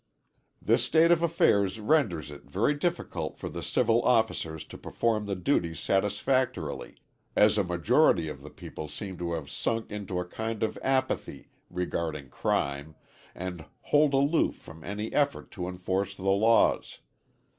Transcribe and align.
This 0.59 0.83
state 0.83 1.11
of 1.11 1.21
affairs 1.21 1.79
renders 1.79 2.31
it 2.31 2.49
very 2.49 2.73
difficult 2.73 3.37
for 3.37 3.49
the 3.49 3.61
civil 3.61 4.01
officers 4.01 4.63
to 4.65 4.75
perform 4.79 5.27
the 5.27 5.35
duties 5.35 5.79
satisfactorily, 5.79 6.95
as 7.35 7.55
a 7.55 7.63
majority 7.63 8.27
of 8.27 8.41
the 8.41 8.49
people 8.49 8.87
seem 8.87 9.15
to 9.19 9.33
have 9.33 9.51
sunk 9.51 9.91
into 9.91 10.19
a 10.19 10.25
kind 10.25 10.63
of 10.63 10.79
apathy 10.81 11.49
regarding 11.69 12.29
crime, 12.29 12.95
and 13.35 13.65
hold 13.81 14.15
aloof 14.15 14.55
from 14.55 14.83
any 14.83 15.13
effort 15.13 15.51
to 15.51 15.67
enforce 15.67 16.15
the 16.15 16.23
laws. 16.23 16.97